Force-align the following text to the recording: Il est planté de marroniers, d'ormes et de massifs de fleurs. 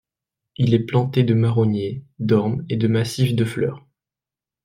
Il 0.57 0.73
est 0.73 0.79
planté 0.83 1.21
de 1.23 1.35
marroniers, 1.35 2.03
d'ormes 2.17 2.65
et 2.69 2.75
de 2.75 2.87
massifs 2.87 3.35
de 3.35 3.45
fleurs. 3.45 3.85